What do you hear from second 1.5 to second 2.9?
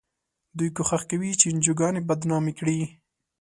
انجوګانې بدنامې کړي.